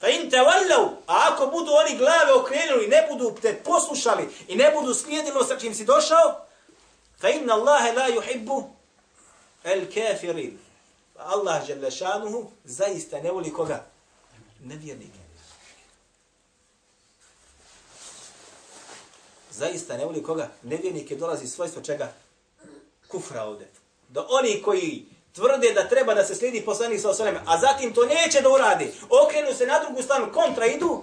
fa 0.00 0.08
in 0.08 0.30
tawallu 0.30 0.90
ako 1.06 1.46
budu 1.46 1.70
oni 1.72 1.98
glave 1.98 2.32
okrenuli 2.40 2.88
ne 2.88 3.06
budu 3.10 3.34
te 3.42 3.62
poslušali 3.64 4.28
i 4.48 4.56
ne 4.56 4.70
budu 4.70 4.94
slijedili 4.94 5.36
ono 5.36 5.44
sa 5.44 5.58
čim 5.58 5.74
si 5.74 5.84
došao 5.84 6.46
Fa 7.22 7.30
inna 7.30 7.54
Allahe 7.54 7.92
la 7.94 8.08
yuhibbu 8.08 8.70
el 9.64 9.86
kafirin. 9.86 10.58
Allah 11.16 11.66
žele 11.66 11.90
šanuhu 11.90 12.50
zaista 12.64 13.20
ne 13.20 13.30
voli 13.30 13.52
koga? 13.52 13.84
Nevjernike. 14.60 15.21
Zaista 19.52 19.96
ne 19.96 20.04
voli 20.04 20.22
koga? 20.22 20.48
Nevjernike 20.62 21.16
dolazi 21.16 21.46
svojstvo 21.46 21.82
čega? 21.82 22.12
Kufra 23.08 23.44
ovde. 23.44 23.68
Da 24.08 24.26
oni 24.30 24.62
koji 24.62 25.06
tvrde 25.32 25.72
da 25.72 25.88
treba 25.88 26.14
da 26.14 26.24
se 26.24 26.34
slijedi 26.34 26.64
poslanik 26.64 27.00
sa 27.00 27.10
osaleme, 27.10 27.40
a 27.46 27.58
zatim 27.58 27.94
to 27.94 28.06
neće 28.06 28.40
da 28.40 28.48
uradi, 28.48 28.92
okrenu 29.24 29.54
se 29.54 29.66
na 29.66 29.78
drugu 29.78 30.02
stranu, 30.02 30.32
kontra 30.32 30.66
idu, 30.66 31.02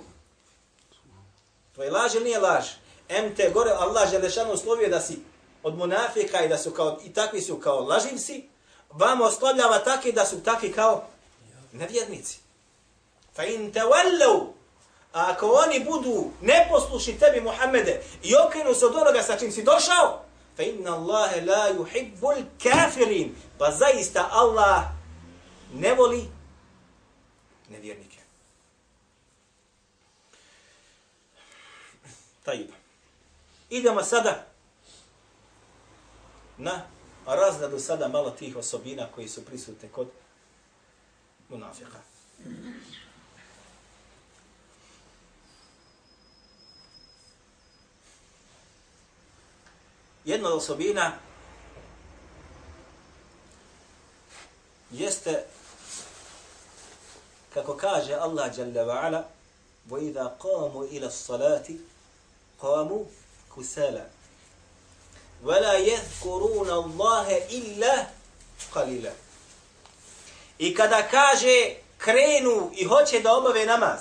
to 1.76 1.84
je 1.84 1.92
laž 1.92 2.16
ili 2.16 2.24
nije 2.24 2.40
laž? 2.40 2.66
MT 3.10 3.54
gore, 3.54 3.72
Allah 3.72 4.10
Želešanu 4.12 4.54
uslovio 4.54 4.90
da 4.90 5.02
si 5.02 5.20
od 5.64 5.78
munafika 5.78 6.44
i 6.44 6.48
da 6.48 6.58
su 6.58 6.72
kao 6.72 7.00
i 7.06 7.14
takvi 7.14 7.42
su 7.42 7.60
kao 7.60 7.80
laživci, 7.80 8.50
vama 8.90 9.26
oslovljava 9.26 9.80
takvi 9.80 10.12
da 10.12 10.26
su 10.26 10.44
takvi 10.44 10.72
kao 10.72 11.08
nevjernici. 11.72 12.40
Fa 13.36 13.46
in 13.46 13.74
tawallu 13.74 14.59
ako 15.12 15.48
oni 15.66 15.86
budu 15.86 16.32
neposlušni 16.42 17.20
tebi 17.20 17.42
Muhammede 17.42 18.02
i 18.24 18.36
okrenu 18.36 18.74
se 18.74 18.86
od 18.86 18.96
onoga 18.96 19.24
sa 19.24 19.38
čim 19.38 19.52
si 19.52 19.64
došao, 19.64 20.26
fa 20.56 20.64
inna 20.64 20.96
Allahe 20.96 21.42
la 21.42 21.70
yuhibbul 21.74 22.44
kafirin. 22.64 23.36
Pa 23.58 23.72
zaista 23.72 24.30
Allah 24.32 24.84
ne 25.74 25.94
voli 25.94 26.30
nevjernike. 27.70 28.18
Tajib. 32.44 32.70
Idemo 33.70 34.04
sada 34.04 34.46
na 36.58 36.82
razradu 37.26 37.80
sada 37.80 38.08
malo 38.08 38.30
tih 38.30 38.56
osobina 38.56 39.08
koji 39.16 39.28
su 39.28 39.46
prisutne 39.46 39.90
kod 39.90 40.08
munafika. 41.50 41.98
Jedna 50.29 50.49
od 50.49 50.55
osobina 50.55 51.13
jeste 54.91 55.45
kako 57.55 57.77
kaže 57.77 58.15
Allah 58.15 58.59
Jalla 58.59 58.83
wa 58.85 59.01
Ala 59.03 59.25
وَإِذَا 59.91 60.37
قَامُوا 60.41 60.85
إِلَى 60.85 61.07
الصَّلَاةِ 61.07 61.69
قَامُوا 62.61 63.05
كُسَالًا 63.57 64.07
ولا 65.45 65.79
يذكرون 65.79 66.71
الله 66.71 67.29
إلا 67.49 68.07
قليلا 68.75 69.13
I 70.59 70.75
kada 70.75 71.03
kaže 71.09 71.77
krenu 71.99 72.71
i 72.75 72.85
hoće 72.85 73.21
da 73.21 73.33
obave 73.33 73.67
namaz, 73.67 74.01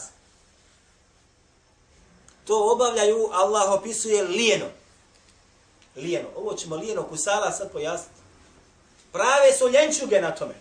to 2.45 2.71
obavljaju, 2.71 3.29
Allah 3.31 3.71
opisuje 3.71 4.23
lijeno. 4.23 4.65
Lijeno. 5.95 6.27
Ovo 6.35 6.53
ćemo 6.53 6.75
lijeno 6.75 7.03
kusala 7.03 7.51
sad 7.51 7.71
pojasniti. 7.71 8.21
Prave 9.11 9.53
su 9.57 9.69
ljenčuge 9.69 10.21
na 10.21 10.35
tome. 10.35 10.53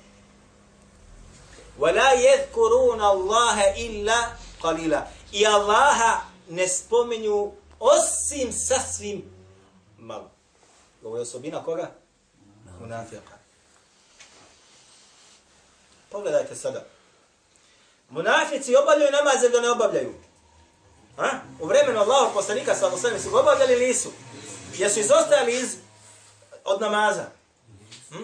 وَلَا 1.79 2.13
يَذْكُرُونَ 2.13 3.01
اللَّهَ 3.01 3.75
إِلَّا 3.77 4.19
قَلِيلًا 4.63 5.03
I 5.33 5.47
Allaha 5.47 6.21
ne 6.49 6.69
spominju 6.69 7.53
osim 7.81 8.53
sasvim 8.53 9.23
malo. 9.99 10.31
Ovo 11.05 11.17
je 11.17 11.23
osobina 11.23 11.65
koga? 11.65 11.91
Munafika. 12.81 13.39
Pogledajte 16.11 16.57
sada. 16.57 16.85
Munafici 18.11 18.77
obavljaju 18.77 19.11
namaze 19.13 19.49
da 19.49 19.61
ne 19.61 19.71
obavljaju. 19.71 20.15
Ha? 21.17 21.31
U 21.61 21.67
vremenu 21.67 22.01
Allahog 22.01 22.35
poslanika 22.35 22.75
sa 22.75 22.87
osvijem 22.87 23.21
su 23.21 23.31
ga 23.31 23.41
obavljali 23.41 23.73
ili 23.73 23.87
nisu? 23.87 24.09
Jesu 24.78 25.00
izostajali 25.00 25.60
iz, 25.60 25.76
od 26.66 26.82
namaza? 26.82 27.26
Hm? 28.10 28.24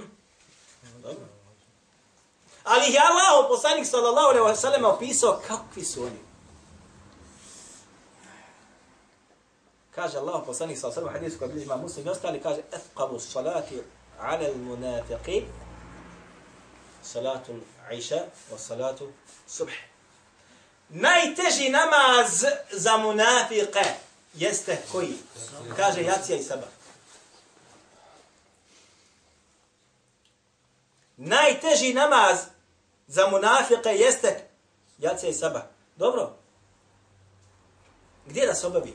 Dobro. 1.04 1.26
Ali 2.64 2.88
ih 2.88 2.94
je 2.94 3.00
Allah, 3.00 3.46
poslanik 3.50 3.88
sallallahu 3.88 4.28
alaihi 4.28 4.46
wa 4.46 4.56
sallam, 4.56 4.86
opisao 4.86 5.42
kakvi 5.48 5.86
su 5.86 6.04
oni. 6.04 6.20
Kaže 9.96 10.18
Allah, 10.18 10.42
poslanik 10.46 10.78
sallallahu 10.78 11.00
alaihi 11.00 11.10
wa 11.10 11.12
sallam, 11.12 11.24
hadisu 11.24 11.40
koji 11.40 11.52
bliži 11.52 11.66
ima 11.66 11.78
muslim 11.78 12.08
i 12.08 12.10
ostali, 12.10 12.42
kaže, 12.42 12.62
etqabu 12.72 13.20
salati 13.20 13.82
ala 14.20 14.40
al-munafiqin, 14.40 15.44
salatu 17.04 17.54
iša 17.92 18.26
wa 18.52 18.58
salatu 18.58 19.12
subh. 19.48 19.72
Najteži 20.90 21.70
namaz 21.70 22.46
za 22.72 22.98
munafiqe 22.98 23.84
jeste 24.34 24.82
koji? 24.92 25.14
Kaže 25.76 26.04
jacija 26.04 26.38
i 26.38 26.44
sabah. 26.44 26.70
Najteži 31.18 31.94
namaz 31.94 32.38
za 33.08 33.28
munafike 33.28 33.90
jeste 33.90 34.50
jacija 34.98 35.30
i 35.30 35.34
sabah. 35.34 35.64
Dobro? 35.96 36.36
Gdje 38.26 38.48
da 38.48 38.54
se 38.54 38.68
obavi? 38.68 38.94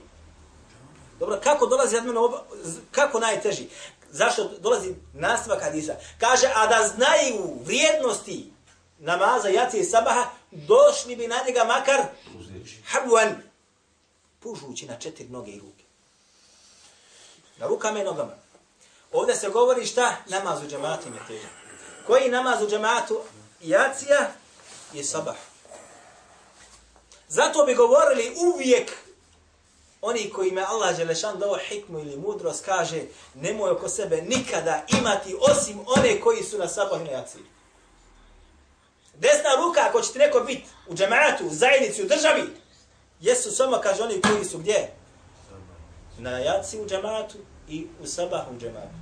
Dobro, 1.19 1.41
kako 1.45 1.67
dolazi 1.67 1.97
od 1.97 2.07
mene 2.07 2.19
oba, 2.19 2.45
kako 2.91 3.21
najteži? 3.21 3.69
Zašto 4.11 4.51
dolazi 4.59 4.95
nastavak 5.15 5.63
hadisa? 5.63 5.95
Kaže, 6.21 6.47
a 6.55 6.67
da 6.67 6.89
znaju 6.89 7.59
vrijednosti 7.65 8.53
namaza 8.99 9.49
jacije 9.49 9.81
i 9.81 9.85
sabaha, 9.85 10.25
došli 10.51 11.17
bi 11.17 11.29
na 11.29 11.37
njega 11.47 11.65
makar 11.65 12.01
habluan, 12.87 13.48
pužući 14.49 14.87
na 14.87 14.99
četiri 14.99 15.29
noge 15.29 15.51
i 15.51 15.61
ruke. 15.61 15.85
Na 17.59 17.67
rukama 17.67 18.01
i 18.01 18.05
nogama. 18.05 18.33
Ovdje 19.13 19.37
se 19.37 19.49
govori 19.49 19.87
šta? 19.87 20.17
Namaz 20.27 20.63
u 20.63 20.69
džematu 20.69 21.09
je 21.09 21.27
težak. 21.29 21.51
Koji 22.07 22.31
namaz 22.31 22.63
u 22.63 22.69
džematu? 22.69 23.21
Jacija 23.61 24.31
i 24.95 25.05
sabah. 25.05 25.37
Zato 27.29 27.65
bi 27.65 27.75
govorili 27.75 28.37
uvijek 28.55 28.93
oni 30.01 30.31
koji 30.31 30.51
me 30.51 30.63
Allah 30.63 30.97
Želešan 30.97 31.39
dao 31.39 31.59
hikmu 31.69 31.99
ili 31.99 32.17
mudrost 32.17 32.65
kaže 32.65 33.03
nemoj 33.35 33.71
oko 33.71 33.89
sebe 33.89 34.23
nikada 34.23 34.85
imati 34.99 35.37
osim 35.41 35.81
one 35.87 36.21
koji 36.21 36.43
su 36.43 36.59
na 36.59 36.69
sabah 36.69 37.01
i 37.01 37.05
na 37.05 37.11
jaciji. 37.11 37.43
Desna 39.15 39.51
ruka, 39.57 39.81
ako 39.89 40.01
će 40.01 40.13
ti 40.13 40.19
neko 40.19 40.41
biti 40.41 40.65
u 40.89 40.95
džematu, 40.95 41.47
u 41.47 41.51
zajednici, 41.51 42.03
u 42.03 42.09
državi, 42.09 42.43
jesu 43.21 43.51
samo, 43.51 43.81
kaže 43.83 44.03
oni 44.03 44.21
koji 44.21 44.45
su 44.45 44.59
gdje? 44.59 44.91
Na 46.19 46.31
jaci 46.31 46.81
u 46.81 46.87
džematu 46.87 47.39
i 47.69 47.87
u 48.03 48.07
sabahu 48.07 48.55
u 48.57 48.59
džematu. 48.61 48.95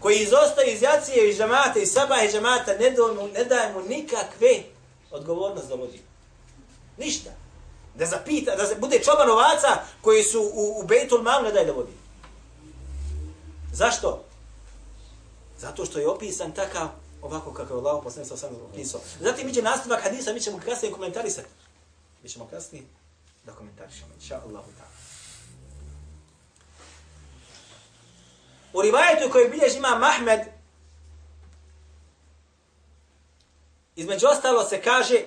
Koji 0.00 0.18
izostaju 0.18 0.72
iz 0.72 0.82
jacije 0.82 1.30
i 1.30 1.36
džemata 1.36 1.78
i 1.78 1.86
sabah 1.86 2.24
i 2.24 2.32
džemata, 2.32 2.72
ne, 2.80 2.90
do, 2.90 3.28
ne 3.34 3.44
daje 3.44 3.72
mu 3.72 3.80
nikakve 3.80 4.62
odgovornost 5.10 5.68
da 5.68 5.74
vodi. 5.74 6.02
Ništa. 6.98 7.30
Da 7.94 8.06
zapita, 8.06 8.56
da 8.56 8.66
se 8.66 8.74
bude 8.74 8.98
čoban 9.04 9.30
ovaca 9.30 9.68
koji 10.00 10.22
su 10.22 10.40
u, 10.54 10.80
u 10.80 10.86
Bejtul 10.86 11.22
Mam 11.22 11.44
ne 11.44 11.52
daje 11.52 11.66
da 11.66 11.72
vodi. 11.72 11.92
Zašto? 13.72 14.24
Zato 15.58 15.84
što 15.84 15.98
je 15.98 16.08
opisan 16.08 16.52
takav 16.52 16.88
ovako 17.22 17.52
kako 17.52 17.74
je 17.74 17.78
Allah 17.78 18.00
poslanik 18.02 18.28
sa 18.28 18.36
sam 18.36 18.50
opisao. 18.70 19.00
Zatim 19.20 19.48
iđe 19.48 19.62
nastavak 19.62 20.02
hadisa, 20.02 20.32
mi 20.32 20.40
ćemo 20.40 20.60
kasnije 20.64 20.92
komentarisati. 20.92 21.48
Mi 22.22 22.28
ćemo 22.28 22.48
kasnije 22.50 22.84
da 23.44 23.52
komentarišemo, 23.52 24.14
inša 24.14 24.40
Allahu 24.46 24.70
ta'ala. 24.70 24.94
U 28.72 28.82
rivajetu 28.82 29.32
koji 29.32 29.48
bilježi 29.48 29.76
ima 29.76 29.98
Mahmed, 29.98 30.40
između 33.96 34.26
ostalo 34.26 34.64
se 34.64 34.82
kaže, 34.82 35.24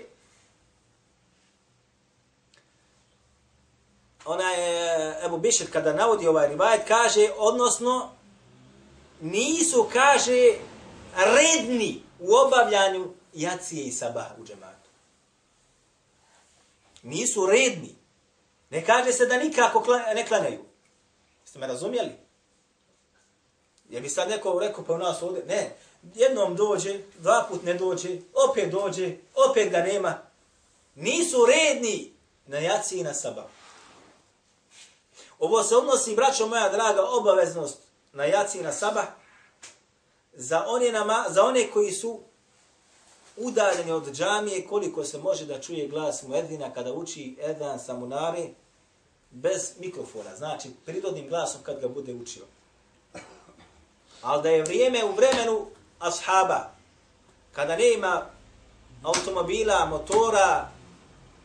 ona 4.25 4.49
je, 4.51 5.15
Ebu 5.25 5.37
Bišir 5.37 5.71
kada 5.71 5.93
navodi 5.93 6.27
ovaj 6.27 6.47
rivajet, 6.47 6.87
kaže, 6.87 7.29
odnosno, 7.37 8.11
nisu, 9.21 9.89
kaže, 9.93 10.53
redni 11.15 12.03
u 12.19 12.35
obavljanju 12.35 13.13
jacije 13.33 13.83
i 13.85 13.91
sabaha 13.91 14.35
u 14.39 14.45
džematu. 14.45 14.89
Nisu 17.03 17.45
redni. 17.45 17.96
Ne 18.69 18.85
kaže 18.85 19.13
se 19.13 19.25
da 19.25 19.37
nikako 19.37 19.85
ne 20.15 20.25
klanjaju. 20.27 20.65
Jeste 21.43 21.59
me 21.59 21.67
razumjeli? 21.67 22.11
Je 23.89 24.01
bi 24.01 24.09
sad 24.09 24.29
neko 24.29 24.59
rekao 24.59 24.83
pa 24.83 24.93
u 24.93 24.97
nas 24.97 25.21
ovdje? 25.21 25.45
Ne. 25.45 25.75
Jednom 26.15 26.55
dođe, 26.55 26.99
dva 27.19 27.45
put 27.49 27.63
ne 27.63 27.73
dođe, 27.73 28.17
opet 28.49 28.71
dođe, 28.71 29.15
opet 29.49 29.71
ga 29.71 29.77
nema. 29.77 30.21
Nisu 30.95 31.45
redni 31.45 32.13
na 32.47 32.57
jaci 32.57 32.99
i 32.99 33.03
na 33.03 33.13
sabahu. 33.13 33.47
Ovo 35.39 35.63
se 35.63 35.75
odnosi, 35.75 36.15
braćo 36.15 36.47
moja 36.47 36.69
draga, 36.69 37.05
obaveznost 37.05 37.77
na 38.13 38.25
jaci 38.25 38.59
i 38.59 38.63
na 38.63 38.73
sabah, 38.73 39.05
za 40.33 40.65
one, 40.67 40.91
nama, 40.91 41.25
za 41.29 41.43
one 41.43 41.67
koji 41.73 41.91
su 41.91 42.19
udaljeni 43.37 43.91
od 43.91 44.11
džamije, 44.11 44.67
koliko 44.67 45.03
se 45.03 45.17
može 45.17 45.45
da 45.45 45.61
čuje 45.61 45.87
glas 45.87 46.23
muedina 46.23 46.73
kada 46.73 46.93
uči 46.93 47.37
Edan 47.41 47.79
Samunari 47.79 48.53
bez 49.31 49.71
mikrofona, 49.79 50.35
znači 50.35 50.69
prirodnim 50.85 51.29
glasom 51.29 51.61
kad 51.63 51.79
ga 51.79 51.87
bude 51.87 52.13
učio. 52.13 52.43
Ali 54.21 54.43
da 54.43 54.49
je 54.49 54.63
vrijeme 54.63 55.05
u 55.05 55.15
vremenu 55.15 55.65
ashaba, 55.99 56.71
kada 57.51 57.75
ne 57.75 57.93
ima 57.93 58.25
automobila, 59.03 59.85
motora, 59.85 60.69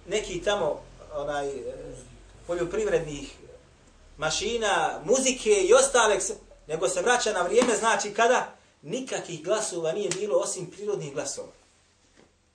neki 0.08 0.42
tamo 0.42 0.80
onaj 1.14 1.48
eh, 1.48 1.74
poljoprivrednih 2.46 3.36
mašina, 4.18 5.00
muzike 5.04 5.50
i 5.50 5.74
ostalek, 5.74 6.22
nego 6.66 6.88
se 6.88 7.02
vraća 7.02 7.32
na 7.32 7.42
vrijeme, 7.42 7.76
znači 7.76 8.14
kada 8.14 8.54
nikakih 8.82 9.44
glasova 9.44 9.92
nije 9.92 10.10
bilo 10.10 10.38
osim 10.38 10.70
prirodnih 10.70 11.14
glasova. 11.14 11.61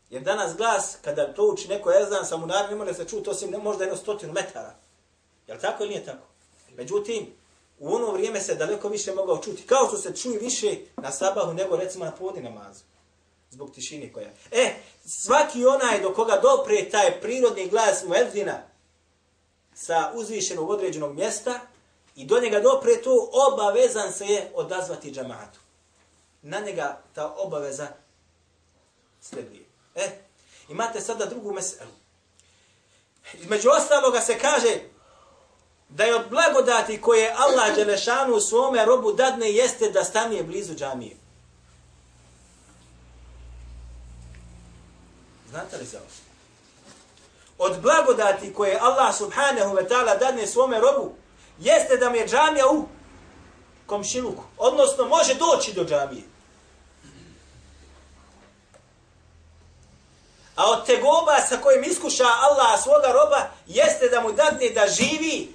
Jer 0.10 0.24
danas 0.24 0.56
glas, 0.56 0.98
kada 1.02 1.34
to 1.34 1.44
uči 1.44 1.68
neko 1.68 1.92
ezan, 1.92 2.26
samo 2.26 2.46
naravno 2.46 2.70
ne 2.70 2.76
može 2.76 2.94
se 2.94 3.10
čuti 3.10 3.30
osim 3.30 3.52
ne, 3.52 3.58
možda 3.58 3.84
jedno 3.84 3.98
stotinu 3.98 4.34
metara. 4.34 4.76
Je 5.48 5.54
li 5.54 5.62
tako 5.62 5.84
ili 5.84 5.90
nije 5.90 6.06
tako? 6.06 6.28
Međutim, 6.76 7.28
u 7.80 7.96
ono 7.96 8.12
vrijeme 8.12 8.42
se 8.42 8.56
daleko 8.56 8.90
više 8.90 9.14
mogao 9.14 9.38
čuti. 9.38 9.64
Kao 9.64 9.88
što 9.88 9.98
se 9.98 10.16
čuje 10.16 10.40
više 10.40 10.78
na 10.98 11.12
sabahu 11.12 11.54
nego 11.54 11.76
recimo 11.76 12.06
na 12.06 12.12
podni 12.12 12.42
namazu. 12.42 12.84
Zbog 13.52 13.72
tišine 13.72 14.14
koja. 14.14 14.30
E, 14.52 14.74
svaki 15.06 15.66
onaj 15.66 16.02
do 16.02 16.14
koga 16.14 16.40
dopre 16.42 16.90
taj 16.90 17.22
prirodni 17.22 17.70
glas 17.70 18.04
muedzina 18.04 18.62
sa 19.74 20.12
uzvišenog 20.16 20.70
određenog 20.70 21.16
mjesta 21.16 21.60
i 22.16 22.26
do 22.26 22.40
njega 22.40 22.60
dopre 22.60 23.02
to 23.02 23.30
obavezan 23.52 24.14
se 24.14 24.26
je 24.26 24.52
odazvati 24.56 25.12
džamatu 25.12 25.60
na 26.42 26.60
njega 26.60 27.02
ta 27.14 27.34
obaveza 27.38 27.88
sleduje. 29.22 29.67
E, 29.98 30.10
imate 30.70 31.02
sada 31.02 31.26
drugu 31.26 31.54
meselu. 31.54 31.92
Između 33.34 33.70
ostaloga 33.70 34.22
se 34.22 34.40
kaže 34.40 34.80
da 35.90 36.04
je 36.04 36.16
od 36.16 36.30
blagodati 36.30 37.02
koje 37.02 37.34
Allah 37.38 37.76
Đelešanu 37.76 38.34
u 38.34 38.42
svome 38.42 38.86
robu 38.86 39.14
dadne 39.14 39.52
jeste 39.52 39.90
da 39.90 40.04
stanje 40.04 40.44
blizu 40.44 40.76
džamije. 40.76 41.18
Znate 45.50 45.78
li 45.78 45.86
za 45.86 45.98
ovo? 45.98 46.08
Od 47.58 47.82
blagodati 47.82 48.54
koje 48.54 48.80
Allah 48.80 49.16
subhanahu 49.16 49.76
wa 49.76 49.90
ta'ala 49.90 50.20
dadne 50.20 50.48
svome 50.48 50.80
robu 50.80 51.16
jeste 51.60 51.98
da 51.98 52.10
mi 52.10 52.18
je 52.18 52.28
džamija 52.28 52.68
u 52.68 52.88
komšiluku. 53.86 54.44
Odnosno, 54.58 55.08
može 55.08 55.34
doći 55.34 55.74
do 55.74 55.86
džamije. 55.86 56.37
A 60.58 60.72
od 60.72 60.86
tegoba 60.86 61.38
sa 61.50 61.58
kojim 61.58 61.84
iskuša 61.84 62.26
Allah 62.42 62.82
svoga 62.84 63.12
roba, 63.12 63.50
jeste 63.68 64.10
da 64.10 64.22
mu 64.22 64.32
dadne 64.32 64.70
da 64.70 64.88
živi 64.88 65.54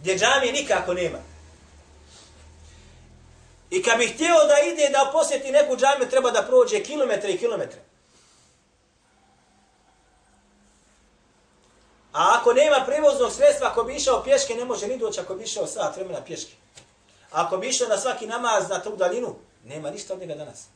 gdje 0.00 0.18
džamije 0.18 0.52
nikako 0.52 0.94
nema. 0.94 1.18
I 3.70 3.82
kad 3.82 3.98
bi 3.98 4.06
htio 4.06 4.34
da 4.48 4.58
ide 4.72 4.88
da 4.88 5.10
posjeti 5.12 5.52
neku 5.52 5.76
džamiju, 5.76 6.10
treba 6.10 6.30
da 6.30 6.42
prođe 6.42 6.82
kilometre 6.82 7.32
i 7.32 7.38
kilometre. 7.38 7.80
A 12.12 12.38
ako 12.40 12.52
nema 12.52 12.84
prevoznog 12.86 13.32
sredstva, 13.32 13.68
ako 13.68 13.82
bi 13.82 13.96
išao 13.96 14.22
pješke, 14.22 14.54
ne 14.54 14.64
može 14.64 14.88
ni 14.88 14.98
doći 14.98 15.20
ako 15.20 15.34
bi 15.34 15.44
išao 15.44 15.66
sat 15.66 15.96
vremena 15.96 16.20
pješke. 16.24 16.52
A 17.32 17.46
ako 17.46 17.56
bi 17.56 17.68
išao 17.68 17.88
na 17.88 17.98
svaki 17.98 18.26
namaz 18.26 18.68
na 18.68 18.82
tu 18.82 18.96
daljinu, 18.96 19.34
nema 19.64 19.90
ništa 19.90 20.14
od 20.14 20.20
njega 20.20 20.34
danas. 20.34 20.75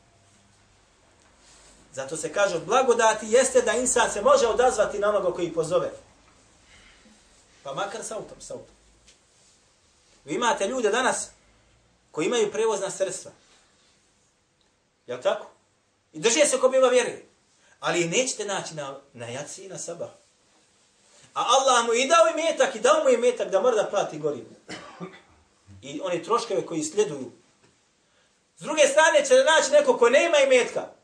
Zato 1.92 2.16
se 2.16 2.33
kaže 2.33 2.57
od 2.57 2.64
blagodati 2.64 3.26
jeste 3.29 3.62
da 3.62 3.72
insan 3.72 4.11
se 4.11 4.22
može 4.22 4.46
odazvati 4.46 4.98
na 4.98 5.09
onoga 5.09 5.35
koji 5.35 5.53
pozove. 5.53 5.90
Pa 7.62 7.74
makar 7.74 8.05
sa 8.05 8.16
autom, 8.16 8.40
sa 8.40 8.55
autom. 8.55 8.74
Vi 10.24 10.35
imate 10.35 10.66
ljude 10.66 10.90
danas 10.90 11.29
koji 12.11 12.26
imaju 12.26 12.53
prevozna 12.53 12.90
sredstva. 12.90 13.31
Jel 15.07 15.22
tako? 15.22 15.46
I 16.12 16.18
drže 16.20 16.46
se 16.46 16.61
ko 16.61 16.68
bi 16.68 16.79
vjeri. 16.79 17.24
Ali 17.81 18.09
nećete 18.09 18.44
naći 18.44 18.74
na, 18.74 19.00
na 19.12 19.26
jaci 19.26 19.64
i 19.64 19.68
na 19.68 19.79
sabah. 19.79 20.09
A 21.35 21.44
Allah 21.48 21.87
mu 21.87 21.94
i 21.94 22.09
dao 22.09 22.26
i 22.29 22.42
metak 22.42 22.74
i 22.74 22.81
dao 22.81 23.05
mu 23.05 23.11
i 23.11 23.16
metak 23.16 23.50
da 23.50 23.61
mora 23.61 23.76
da 23.76 23.90
plati 23.90 24.18
gorivo. 24.18 24.50
I 25.83 26.00
oni 26.05 26.22
troškove 26.22 26.66
koji 26.66 26.85
sljeduju. 26.85 27.33
S 28.59 28.62
druge 28.62 28.83
strane 28.88 29.24
će 29.24 29.35
naći 29.35 29.72
neko 29.72 29.98
ko 29.98 30.11
nema 30.11 30.37
i 30.38 30.48
metka. 30.48 30.99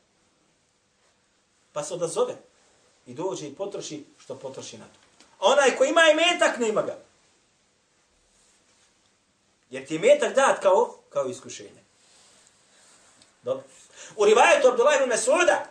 Pa 1.76 1.82
se 1.82 1.94
odazove. 1.94 2.34
I 3.06 3.14
dođe 3.14 3.46
i 3.46 3.54
potroši 3.54 4.04
što 4.18 4.38
potroši 4.38 4.78
na 4.78 4.84
to. 4.84 4.98
A 5.38 5.52
onaj 5.52 5.76
ko 5.76 5.84
ima 5.84 6.00
i 6.10 6.14
metak, 6.14 6.58
nema 6.58 6.82
ga. 6.82 6.98
Jer 9.70 9.86
ti 9.86 9.94
je 9.94 10.00
metak 10.00 10.34
dat 10.34 10.62
kao, 10.62 10.98
kao 11.08 11.26
iskušenje. 11.26 11.82
Dobro. 13.42 13.64
U 14.16 14.24
rivajetu 14.24 14.68
Abdullah 14.68 14.96
ibn 14.96 15.08
Mesuda, 15.08 15.66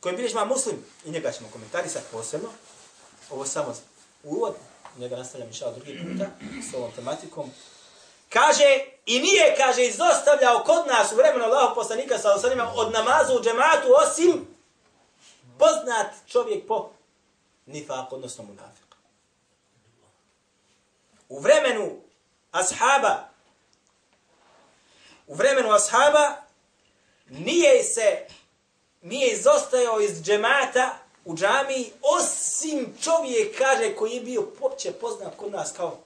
koji 0.00 0.16
biliš 0.16 0.34
ma 0.34 0.44
muslim, 0.44 0.84
i 1.04 1.10
njega 1.10 1.32
ćemo 1.32 1.48
komentarisati 1.52 2.06
posebno, 2.12 2.48
ovo 3.30 3.46
samo 3.46 3.76
uvod, 4.24 4.54
njega 4.98 5.16
nastavljam 5.16 5.48
inša 5.48 5.70
drugi 5.70 5.98
puta 5.98 6.30
s 6.70 6.74
ovom 6.74 6.92
tematikom, 6.92 7.50
kaže, 8.28 8.84
i 9.06 9.20
nije, 9.20 9.54
kaže, 9.56 9.86
izostavljao 9.86 10.64
kod 10.66 10.86
nas 10.86 11.12
u 11.12 11.16
vremenu 11.16 11.44
Allahog 11.44 11.74
poslanika 11.74 12.18
sa 12.18 12.34
osanima 12.34 12.72
od 12.74 12.92
namazu 12.92 13.34
u 13.34 13.42
džematu, 13.42 13.88
osim 14.02 14.49
poznat 15.60 16.14
čovjek 16.26 16.66
po 16.66 16.90
nifak, 17.66 18.12
odnosno 18.12 18.44
munafik. 18.44 18.94
U 21.28 21.40
vremenu 21.40 22.00
ashaba, 22.50 23.28
u 25.26 25.34
vremenu 25.34 25.70
ashaba, 25.70 26.36
nije 27.28 27.82
se, 27.82 28.26
nije 29.02 29.32
izostajao 29.32 30.00
iz 30.00 30.22
džemata 30.22 30.98
u 31.24 31.36
džami, 31.36 31.92
osim 32.02 32.96
čovjek, 33.02 33.58
kaže, 33.58 33.96
koji 33.96 34.12
je 34.12 34.20
bio 34.20 34.42
popće 34.42 34.92
poznat 34.92 35.36
kod 35.36 35.52
nas 35.52 35.72
kao 35.76 35.98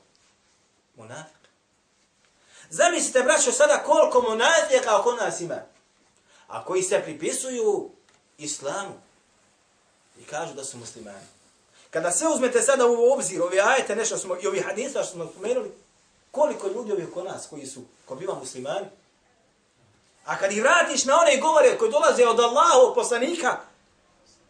munafik. 0.96 1.48
Zamislite, 2.70 3.22
braćo, 3.22 3.52
sada 3.52 3.82
koliko 3.86 4.22
munafika 4.30 5.02
kod 5.02 5.16
nas 5.16 5.40
ima, 5.40 5.62
a 6.46 6.64
koji 6.64 6.82
se 6.82 7.02
pripisuju 7.04 7.90
islamu 8.38 8.94
i 10.20 10.24
kažu 10.24 10.54
da 10.54 10.64
su 10.64 10.78
muslimani. 10.78 11.26
Kada 11.90 12.10
sve 12.10 12.28
uzmete 12.28 12.62
sada 12.62 12.86
u 12.86 13.12
obzir, 13.12 13.42
ove 13.42 13.60
ajete, 13.60 13.96
nešto 13.96 14.18
smo, 14.18 14.36
i 14.42 14.46
ovi 14.46 14.60
hadisa 14.60 15.02
što 15.02 15.12
smo 15.12 15.26
spomenuli, 15.26 15.72
koliko 16.30 16.68
ljudi 16.68 16.92
ovih 16.92 17.08
kod 17.14 17.24
nas 17.24 17.46
koji 17.50 17.66
su, 17.66 17.82
ko 18.04 18.14
biva 18.14 18.34
muslimani, 18.34 18.86
a 20.24 20.38
kad 20.38 20.52
ih 20.52 20.62
vratiš 20.62 21.04
na 21.04 21.16
one 21.20 21.40
govore 21.40 21.78
koji 21.78 21.90
dolaze 21.90 22.26
od 22.26 22.40
Allahovog 22.40 22.94
poslanika, 22.94 23.60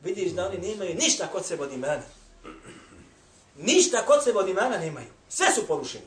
vidiš 0.00 0.33
da 0.33 0.46
oni 0.46 0.59
nemaju 0.59 0.94
ništa 0.94 1.27
kod 1.27 1.46
sebe 1.46 1.62
od 1.62 1.72
imana. 1.72 2.03
Ništa 3.57 4.07
kod 4.07 4.24
sebe 4.24 4.38
od 4.38 4.48
imana 4.48 4.79
nemaju. 4.79 5.07
Sve 5.29 5.46
su 5.55 5.66
porušeni. 5.66 6.05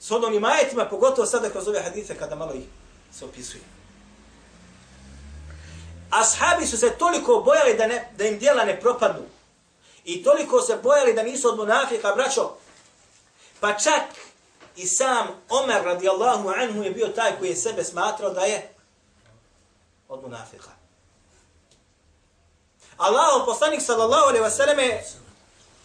S 0.00 0.10
onim 0.10 0.44
ajetima, 0.44 0.84
pogotovo 0.84 1.26
sada 1.26 1.50
kroz 1.50 1.68
ove 1.68 1.82
hadise, 1.82 2.18
kada 2.18 2.34
malo 2.34 2.54
ih 2.54 2.64
se 3.18 3.24
opisuje. 3.24 3.62
Ashabi 6.14 6.66
su 6.66 6.76
se 6.76 6.90
toliko 6.98 7.42
bojali 7.44 7.74
da, 7.74 7.86
ne, 7.86 8.12
da 8.16 8.24
im 8.24 8.38
dijela 8.38 8.64
ne 8.64 8.80
propadnu. 8.80 9.22
I 10.04 10.22
toliko 10.22 10.60
se 10.60 10.76
bojali 10.82 11.14
da 11.14 11.22
nisu 11.22 11.48
od 11.48 11.56
munafika, 11.56 12.12
braćo. 12.14 12.56
Pa 13.60 13.72
čak 13.78 14.02
i 14.76 14.86
sam 14.86 15.28
Omer 15.48 15.84
radijallahu 15.84 16.48
anhu 16.48 16.82
je 16.82 16.90
bio 16.90 17.08
taj 17.08 17.38
koji 17.38 17.48
je 17.48 17.56
sebe 17.56 17.84
smatrao 17.84 18.30
da 18.30 18.40
je 18.40 18.74
od 20.08 20.22
munafika. 20.22 20.70
Allah, 22.96 23.42
poslanik 23.46 23.82
sallallahu 23.82 24.28
alaihi 24.28 24.44
wasallam 24.44 25.00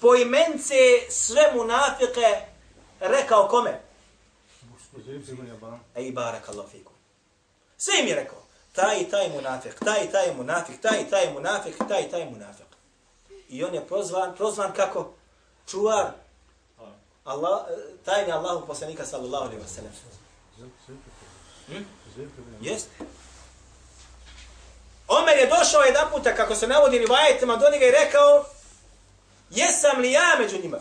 po 0.01 0.15
imence 0.15 0.75
sve 1.09 1.51
munafike 1.55 2.37
rekao 2.99 3.47
kome? 3.47 3.81
Ej, 5.95 6.11
barak 6.11 6.49
Allah 6.49 6.65
fikum. 6.71 6.93
Sve 7.77 7.93
im 7.99 8.07
je 8.07 8.15
rekao. 8.15 8.48
Taj 8.79 8.99
i 9.01 9.09
taj 9.09 9.29
munafik, 9.29 9.75
taj 9.85 10.03
i 10.05 10.11
taj 10.11 10.33
munafik, 10.35 10.81
taj 10.81 11.01
i 11.01 11.09
taj 11.09 11.33
munafik, 11.33 11.75
taj 11.87 12.01
i 12.01 12.11
taj 12.11 12.25
munafik. 12.25 12.65
I 13.49 13.63
on 13.63 13.73
je 13.73 13.87
prozvan, 13.87 14.35
prozvan 14.35 14.73
kako? 14.73 15.13
Čuvar 15.67 16.11
Allah, 17.23 17.65
tajni 18.05 18.31
Allahu 18.31 18.67
poslanika 18.67 19.05
sallallahu 19.05 19.43
alaihi 19.43 19.61
wasallam. 19.61 19.91
Hmm? 21.67 21.85
Jeste. 22.61 22.89
Omer 25.07 25.37
je 25.37 25.47
došao 25.59 25.81
jedan 25.81 26.11
puta, 26.11 26.35
kako 26.35 26.55
se 26.55 26.67
navodi 26.67 26.97
rivajetima, 26.97 27.55
do 27.55 27.69
njega 27.71 27.85
i 27.85 27.91
rekao, 27.91 28.45
jesam 29.49 30.01
li 30.01 30.11
ja 30.11 30.35
među 30.39 30.57
njima? 30.61 30.79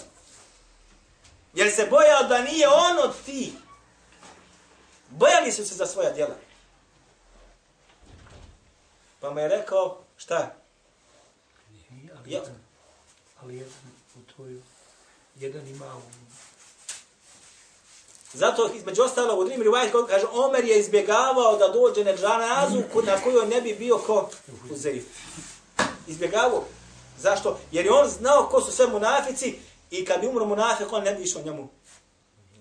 Jer 1.54 1.72
se 1.72 1.86
bojao 1.90 2.22
da 2.22 2.42
nije 2.42 2.68
on 2.68 2.98
od 3.04 3.14
ti. 3.26 3.52
Bojali 5.10 5.52
su 5.52 5.64
se 5.66 5.74
za 5.74 5.86
svoja 5.86 6.10
djela. 6.10 6.34
Pa 9.20 9.30
mu 9.30 9.40
je 9.40 9.48
rekao, 9.48 9.98
šta? 10.16 10.54
Nije, 11.90 12.12
ali, 12.18 12.32
jedan, 12.32 12.54
ali 13.42 13.56
jedan 13.56 13.92
u 14.16 14.32
tvoju, 14.32 14.62
jedan 15.36 15.68
ima 15.68 15.96
u 15.96 16.00
Zato 18.32 18.70
između 18.74 19.02
ostalo 19.02 19.34
u 19.34 19.44
drugim 19.44 19.62
rivajetima 19.62 20.06
kaže 20.06 20.26
Omer 20.32 20.64
je 20.64 20.80
izbjegavao 20.80 21.56
da 21.56 21.68
dođe 21.68 22.04
na 22.04 22.16
džanazu 22.16 22.82
na 23.06 23.20
kojoj 23.20 23.46
ne 23.46 23.60
bi 23.60 23.74
bio 23.74 23.98
ko 23.98 24.30
Uzeif. 24.70 25.04
Izbjegavao. 26.06 26.64
Zašto? 27.18 27.58
Jer 27.72 27.86
je 27.86 27.92
on 27.92 28.08
znao 28.08 28.48
ko 28.50 28.60
su 28.60 28.72
sve 28.72 28.86
munafici 28.86 29.58
i 29.90 30.04
kad 30.04 30.20
bi 30.20 30.26
umro 30.26 30.46
munafik 30.46 30.92
on 30.92 31.04
ne 31.04 31.14
bi 31.14 31.22
išao 31.22 31.42
njemu 31.42 31.68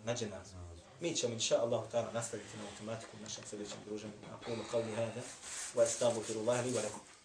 na 0.03 0.15
džanazu. 0.15 0.56
Mi 0.99 1.15
ćemo 1.15 1.33
inša 1.33 1.61
Allah 1.61 1.83
nastaviti 2.13 2.57
na 2.57 2.63
automatiku 2.71 3.17
u 3.19 3.23
našem 3.23 3.43
sljedećem 3.49 3.77
druženju. 3.85 4.13
Na 4.31 4.37
polu 4.45 4.63
kao 4.71 4.79
li 4.79 4.91
hada. 4.95 5.21
Wa 5.75 5.83
astaghfirullaha 5.83 6.61
li 6.61 6.71
wa 6.71 6.83
lakum. 6.83 7.16